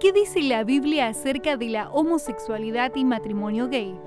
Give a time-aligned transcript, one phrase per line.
[0.00, 3.98] ¿Qué dice la Biblia acerca de la homosexualidad y matrimonio gay?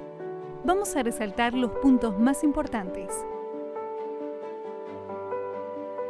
[0.63, 3.26] Vamos a resaltar los puntos más importantes.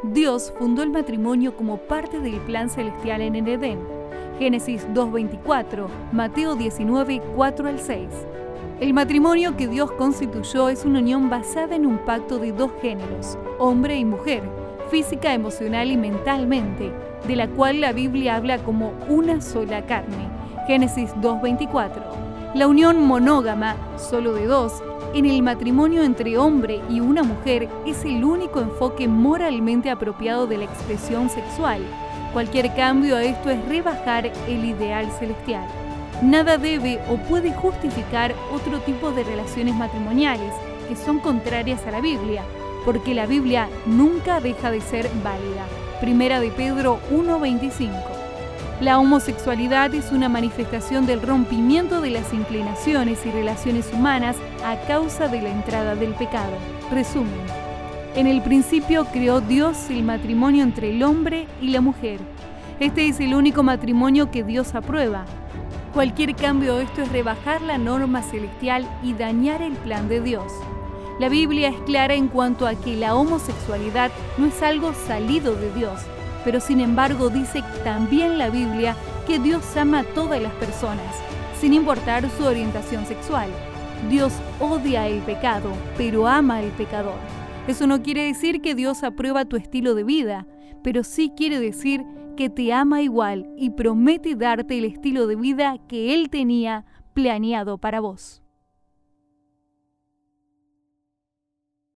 [0.04, 3.80] Dios fundó el matrimonio como parte del plan celestial en el Edén.
[4.38, 8.08] Génesis 2.24, Mateo 19, 4 al 6.
[8.80, 13.38] El matrimonio que Dios constituyó es una unión basada en un pacto de dos géneros,
[13.58, 14.42] hombre y mujer,
[14.92, 16.92] física, emocional y mentalmente,
[17.26, 20.28] de la cual la Biblia habla como una sola carne.
[20.66, 22.52] Génesis 2.24.
[22.54, 24.82] La unión monógama, solo de dos,
[25.14, 30.58] en el matrimonio entre hombre y una mujer es el único enfoque moralmente apropiado de
[30.58, 31.80] la expresión sexual.
[32.34, 35.66] Cualquier cambio a esto es rebajar el ideal celestial.
[36.20, 40.52] Nada debe o puede justificar otro tipo de relaciones matrimoniales
[40.86, 42.44] que son contrarias a la Biblia,
[42.84, 45.66] porque la Biblia nunca deja de ser válida.
[46.00, 47.92] Primera de Pedro 1:25.
[48.80, 55.28] La homosexualidad es una manifestación del rompimiento de las inclinaciones y relaciones humanas a causa
[55.28, 56.52] de la entrada del pecado.
[56.90, 57.30] Resumen.
[58.16, 62.18] En el principio creó Dios el matrimonio entre el hombre y la mujer.
[62.80, 65.24] Este es el único matrimonio que Dios aprueba.
[65.94, 70.52] Cualquier cambio a esto es rebajar la norma celestial y dañar el plan de Dios.
[71.18, 75.72] La Biblia es clara en cuanto a que la homosexualidad no es algo salido de
[75.72, 76.00] Dios,
[76.44, 78.96] pero sin embargo dice también la Biblia
[79.26, 81.14] que Dios ama a todas las personas,
[81.60, 83.50] sin importar su orientación sexual.
[84.10, 87.18] Dios odia el pecado, pero ama al pecador.
[87.68, 90.46] Eso no quiere decir que Dios aprueba tu estilo de vida,
[90.82, 92.04] pero sí quiere decir
[92.36, 97.78] que te ama igual y promete darte el estilo de vida que Él tenía planeado
[97.78, 98.42] para vos.